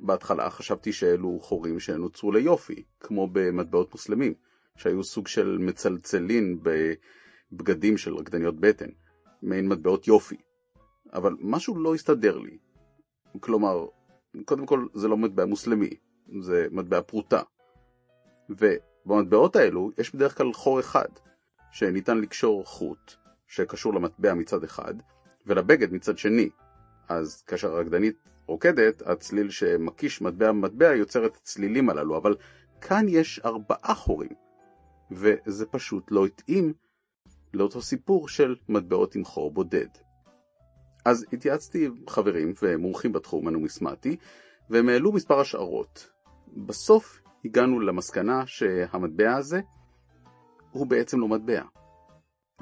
בהתחלה 0.00 0.50
חשבתי 0.50 0.92
שאלו 0.92 1.38
חורים 1.40 1.80
שנוצרו 1.80 2.32
ליופי, 2.32 2.82
כמו 3.00 3.28
במטבעות 3.32 3.92
מוסלמים, 3.92 4.34
שהיו 4.76 5.04
סוג 5.04 5.28
של 5.28 5.58
מצלצלין 5.60 6.58
בבגדים 6.62 7.96
של 7.96 8.14
רקדניות 8.14 8.60
בטן, 8.60 8.90
מעין 9.42 9.68
מטבעות 9.68 10.08
יופי. 10.08 10.36
אבל 11.12 11.36
משהו 11.40 11.76
לא 11.76 11.94
הסתדר 11.94 12.38
לי. 12.38 12.58
כלומר, 13.40 13.86
קודם 14.44 14.66
כל 14.66 14.86
זה 14.94 15.08
לא 15.08 15.16
מטבע 15.16 15.44
מוסלמי, 15.44 15.90
זה 16.40 16.66
מטבע 16.70 17.00
פרוטה. 17.00 17.42
ובמטבעות 18.50 19.56
האלו 19.56 19.90
יש 19.98 20.14
בדרך 20.14 20.38
כלל 20.38 20.52
חור 20.52 20.80
אחד, 20.80 21.08
שניתן 21.72 22.18
לקשור 22.18 22.64
חוט 22.64 23.21
שקשור 23.52 23.94
למטבע 23.94 24.34
מצד 24.34 24.64
אחד, 24.64 24.94
ולבגד 25.46 25.92
מצד 25.92 26.18
שני. 26.18 26.50
אז 27.08 27.42
כאשר 27.46 27.72
הרקדנית 27.72 28.16
רוקדת, 28.46 29.02
הצליל 29.06 29.50
שמקיש 29.50 30.22
מטבע 30.22 30.52
במטבע 30.52 30.94
יוצר 30.94 31.26
את 31.26 31.36
הצלילים 31.36 31.90
הללו, 31.90 32.16
אבל 32.16 32.36
כאן 32.80 33.06
יש 33.08 33.40
ארבעה 33.44 33.94
חורים, 33.94 34.32
וזה 35.10 35.66
פשוט 35.66 36.10
לא 36.10 36.26
התאים 36.26 36.72
לאותו 37.54 37.82
סיפור 37.82 38.28
של 38.28 38.56
מטבעות 38.68 39.14
עם 39.14 39.24
חור 39.24 39.50
בודד. 39.50 39.88
אז 41.04 41.24
התייעצתי 41.32 41.86
עם 41.86 41.94
חברים 42.08 42.52
ומומחים 42.62 43.12
בתחום 43.12 43.48
הנומיסמטי, 43.48 44.16
והם 44.70 44.88
העלו 44.88 45.12
מספר 45.12 45.40
השערות. 45.40 46.10
בסוף 46.56 47.20
הגענו 47.44 47.80
למסקנה 47.80 48.46
שהמטבע 48.46 49.34
הזה 49.36 49.60
הוא 50.70 50.86
בעצם 50.86 51.20
לא 51.20 51.28
מטבע. 51.28 51.62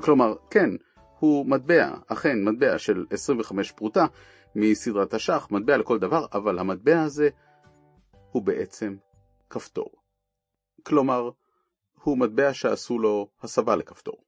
כלומר, 0.02 0.34
כן, 0.50 0.70
הוא 1.18 1.46
מטבע, 1.46 1.94
אכן 2.06 2.44
מטבע 2.44 2.78
של 2.78 3.06
25 3.10 3.72
פרוטה 3.72 4.06
מסדרת 4.54 5.14
השח, 5.14 5.48
מטבע 5.50 5.76
לכל 5.76 5.98
דבר, 5.98 6.26
אבל 6.32 6.58
המטבע 6.58 7.02
הזה 7.02 7.28
הוא 8.30 8.42
בעצם 8.42 8.96
כפתור. 9.50 9.90
כלומר, 10.82 11.30
הוא 12.02 12.18
מטבע 12.18 12.54
שעשו 12.54 12.98
לו 12.98 13.28
הסבה 13.42 13.76
לכפתור. 13.76 14.24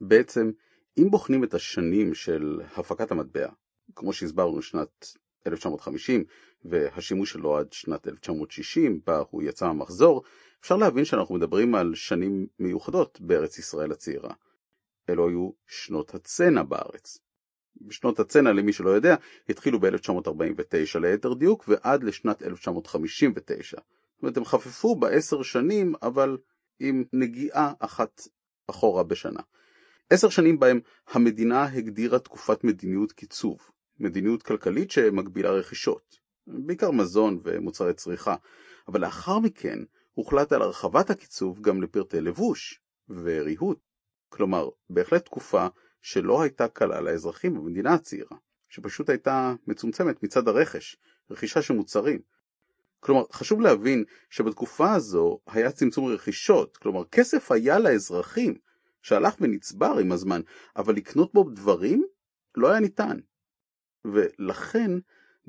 בעצם, 0.00 0.50
אם 0.98 1.10
בוחנים 1.10 1.44
את 1.44 1.54
השנים 1.54 2.14
של 2.14 2.60
הפקת 2.76 3.10
המטבע, 3.10 3.48
כמו 3.94 4.12
שהסברנו 4.12 4.62
שנת 4.62 5.06
1950 5.46 6.24
והשימוש 6.64 7.32
שלו 7.32 7.56
עד 7.56 7.72
שנת 7.72 8.08
1960 8.08 9.00
בה 9.06 9.22
הוא 9.30 9.42
יצא 9.42 9.66
מהמחזור, 9.66 10.22
אפשר 10.60 10.76
להבין 10.76 11.04
שאנחנו 11.04 11.34
מדברים 11.34 11.74
על 11.74 11.94
שנים 11.94 12.46
מיוחדות 12.58 13.20
בארץ 13.20 13.58
ישראל 13.58 13.92
הצעירה. 13.92 14.34
אלו 15.10 15.28
היו 15.28 15.50
שנות 15.66 16.14
הצנע 16.14 16.62
בארץ. 16.62 17.18
בשנות 17.80 18.20
הצנע, 18.20 18.52
למי 18.52 18.72
שלא 18.72 18.90
יודע, 18.90 19.16
התחילו 19.48 19.80
ב-1949 19.80 20.98
ליתר 21.00 21.34
דיוק 21.34 21.64
ועד 21.68 22.04
לשנת 22.04 22.42
1959. 22.42 23.76
זאת 23.76 24.22
אומרת, 24.22 24.36
הם 24.36 24.44
חפפו 24.44 24.96
בעשר 24.96 25.42
שנים, 25.42 25.94
אבל 26.02 26.36
עם 26.80 27.04
נגיעה 27.12 27.72
אחת 27.78 28.28
אחורה 28.70 29.02
בשנה. 29.02 29.40
עשר 30.10 30.28
שנים 30.28 30.58
בהם 30.58 30.80
המדינה 31.08 31.64
הגדירה 31.64 32.18
תקופת 32.18 32.64
מדיניות 32.64 33.12
קיצוב, 33.12 33.58
מדיניות 33.98 34.42
כלכלית 34.42 34.90
שמגבילה 34.90 35.50
רכישות, 35.50 36.18
בעיקר 36.46 36.90
מזון 36.90 37.40
ומוצרי 37.44 37.94
צריכה, 37.94 38.36
אבל 38.88 39.00
לאחר 39.00 39.38
מכן 39.38 39.78
הוחלט 40.14 40.52
על 40.52 40.62
הרחבת 40.62 41.10
הקיצוב 41.10 41.60
גם 41.60 41.82
לפרטי 41.82 42.20
לבוש 42.20 42.80
וריהוט, 43.08 43.78
כלומר 44.28 44.68
בהחלט 44.90 45.24
תקופה 45.24 45.66
שלא 46.02 46.42
הייתה 46.42 46.68
קלה 46.68 47.00
לאזרחים 47.00 47.54
במדינה 47.54 47.94
הצעירה, 47.94 48.36
שפשוט 48.68 49.10
הייתה 49.10 49.54
מצומצמת 49.66 50.22
מצד 50.22 50.48
הרכש, 50.48 50.96
רכישה 51.30 51.62
של 51.62 51.74
מוצרים. 51.74 52.20
כלומר, 53.00 53.24
חשוב 53.32 53.60
להבין 53.60 54.04
שבתקופה 54.30 54.92
הזו 54.92 55.38
היה 55.46 55.72
צמצום 55.72 56.06
רכישות, 56.06 56.76
כלומר 56.76 57.04
כסף 57.04 57.52
היה 57.52 57.78
לאזרחים, 57.78 58.58
שהלך 59.02 59.34
ונצבר 59.40 59.98
עם 60.00 60.12
הזמן, 60.12 60.40
אבל 60.76 60.94
לקנות 60.94 61.34
בו 61.34 61.50
דברים 61.50 62.04
לא 62.54 62.70
היה 62.70 62.80
ניתן. 62.80 63.18
ולכן 64.04 64.90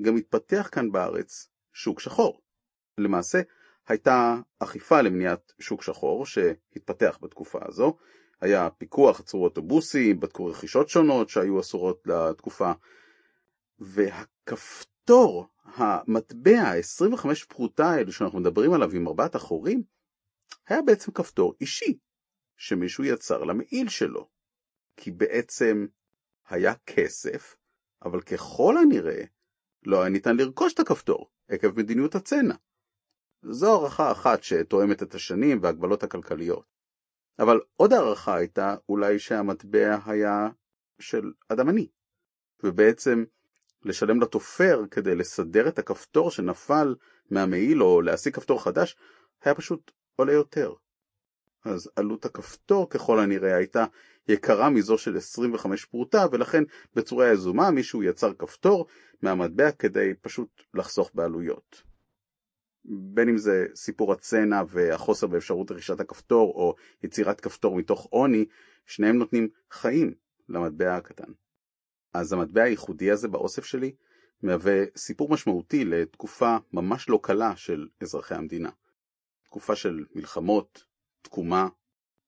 גם 0.02 0.16
התפתח 0.16 0.68
כאן 0.72 0.92
בארץ 0.92 1.48
שוק 1.72 2.00
שחור. 2.00 2.42
למעשה, 2.98 3.40
הייתה 3.88 4.36
אכיפה 4.58 5.00
למניעת 5.00 5.52
שוק 5.58 5.82
שחור 5.82 6.26
שהתפתח 6.26 7.18
בתקופה 7.22 7.58
הזו, 7.62 7.96
היה 8.46 8.70
פיקוח, 8.70 9.20
עצרו 9.20 9.44
אוטובוסים, 9.44 10.20
בדקו 10.20 10.46
רכישות 10.46 10.88
שונות 10.88 11.28
שהיו 11.28 11.60
אסורות 11.60 12.02
לתקופה, 12.06 12.72
והכפתור, 13.78 15.46
המטבע, 15.64 16.60
ה-25 16.60 17.28
פרוטה 17.48 17.90
האלו 17.90 18.12
שאנחנו 18.12 18.40
מדברים 18.40 18.72
עליו 18.72 18.90
עם 18.92 19.08
ארבעת 19.08 19.34
החורים, 19.34 19.82
היה 20.68 20.82
בעצם 20.82 21.12
כפתור 21.12 21.54
אישי, 21.60 21.98
שמישהו 22.56 23.04
יצר 23.04 23.44
למעיל 23.44 23.88
שלו. 23.88 24.28
כי 24.96 25.10
בעצם 25.10 25.86
היה 26.48 26.74
כסף, 26.74 27.56
אבל 28.04 28.20
ככל 28.20 28.74
הנראה 28.78 29.24
לא 29.86 30.00
היה 30.00 30.10
ניתן 30.10 30.36
לרכוש 30.36 30.74
את 30.74 30.78
הכפתור, 30.78 31.30
עקב 31.48 31.78
מדיניות 31.78 32.14
הצנע. 32.14 32.54
זו 33.42 33.72
הערכה 33.72 34.12
אחת 34.12 34.42
שתואמת 34.42 35.02
את 35.02 35.14
השנים 35.14 35.58
והגבלות 35.62 36.02
הכלכליות. 36.02 36.75
אבל 37.38 37.60
עוד 37.76 37.92
הערכה 37.92 38.36
הייתה 38.36 38.76
אולי 38.88 39.18
שהמטבע 39.18 39.98
היה 40.06 40.48
של 40.98 41.32
אדם 41.48 41.68
עני, 41.68 41.88
ובעצם 42.62 43.24
לשלם 43.84 44.20
לתופר 44.20 44.82
כדי 44.90 45.14
לסדר 45.14 45.68
את 45.68 45.78
הכפתור 45.78 46.30
שנפל 46.30 46.94
מהמעיל 47.30 47.82
או 47.82 48.00
להשיג 48.00 48.34
כפתור 48.34 48.64
חדש, 48.64 48.96
היה 49.42 49.54
פשוט 49.54 49.90
עולה 50.16 50.32
יותר. 50.32 50.72
אז 51.64 51.90
עלות 51.96 52.24
הכפתור 52.24 52.90
ככל 52.90 53.20
הנראה 53.20 53.56
הייתה 53.56 53.84
יקרה 54.28 54.70
מזו 54.70 54.98
של 54.98 55.16
25 55.16 55.84
פרוטה, 55.84 56.26
ולכן 56.32 56.64
בצורה 56.94 57.32
יזומה 57.32 57.70
מישהו 57.70 58.02
יצר 58.02 58.34
כפתור 58.34 58.86
מהמטבע 59.22 59.70
כדי 59.70 60.14
פשוט 60.20 60.62
לחסוך 60.74 61.10
בעלויות. 61.14 61.82
בין 62.88 63.28
אם 63.28 63.36
זה 63.36 63.66
סיפור 63.74 64.12
הצנע 64.12 64.62
והחוסר 64.68 65.26
באפשרות 65.26 65.70
רכישת 65.70 66.00
הכפתור, 66.00 66.52
או 66.54 66.74
יצירת 67.02 67.40
כפתור 67.40 67.76
מתוך 67.76 68.06
עוני, 68.10 68.44
שניהם 68.86 69.18
נותנים 69.18 69.48
חיים 69.70 70.14
למטבע 70.48 70.96
הקטן. 70.96 71.32
אז 72.14 72.32
המטבע 72.32 72.62
הייחודי 72.62 73.10
הזה 73.10 73.28
באוסף 73.28 73.64
שלי 73.64 73.94
מהווה 74.42 74.84
סיפור 74.96 75.30
משמעותי 75.30 75.84
לתקופה 75.84 76.56
ממש 76.72 77.08
לא 77.08 77.20
קלה 77.22 77.56
של 77.56 77.88
אזרחי 78.00 78.34
המדינה. 78.34 78.70
תקופה 79.44 79.76
של 79.76 80.04
מלחמות, 80.14 80.84
תקומה, 81.22 81.68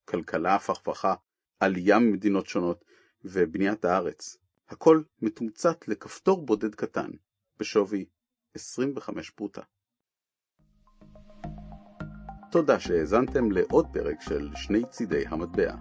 כלכלה 0.04 0.54
הפכפכה, 0.54 1.14
עלייה 1.60 1.98
ממדינות 1.98 2.46
שונות 2.46 2.84
ובניית 3.24 3.84
הארץ. 3.84 4.36
הכל 4.68 5.02
מתומצת 5.22 5.88
לכפתור 5.88 6.46
בודד 6.46 6.74
קטן, 6.74 7.10
בשווי 7.58 8.04
25 8.54 9.30
פרוטה. 9.30 9.62
תודה 12.50 12.80
שהאזנתם 12.80 13.50
לעוד 13.50 13.87
פרק 13.92 14.20
של 14.20 14.48
שני 14.54 14.82
צידי 14.90 15.24
המטבע. 15.28 15.74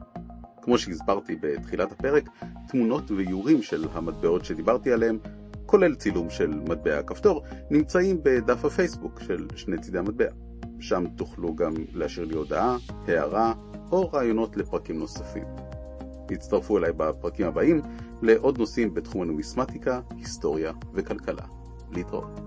כמו 0.61 0.77
שהסברתי 0.77 1.35
בתחילת 1.41 1.91
הפרק, 1.91 2.29
תמונות 2.67 3.11
ואיורים 3.11 3.61
של 3.61 3.87
המטבעות 3.93 4.45
שדיברתי 4.45 4.93
עליהם, 4.93 5.19
כולל 5.65 5.95
צילום 5.95 6.29
של 6.29 6.59
מטבע 6.69 6.99
הכפתור, 6.99 7.43
נמצאים 7.71 8.19
בדף 8.23 8.65
הפייסבוק 8.65 9.19
של 9.19 9.47
שני 9.55 9.77
צידי 9.77 9.97
המטבע. 9.97 10.29
שם 10.79 11.05
תוכלו 11.15 11.55
גם 11.55 11.73
להשאיר 11.93 12.25
לי 12.25 12.35
הודעה, 12.35 12.77
הערה 13.07 13.53
או 13.91 14.09
רעיונות 14.09 14.57
לפרקים 14.57 14.99
נוספים. 14.99 15.45
הצטרפו 16.31 16.77
אליי 16.77 16.91
בפרקים 16.97 17.47
הבאים 17.47 17.81
לעוד 18.21 18.57
נושאים 18.57 18.93
בתחום 18.93 19.21
הנומיסמטיקה, 19.21 20.01
היסטוריה 20.17 20.71
וכלכלה. 20.93 21.43
להתראות. 21.91 22.46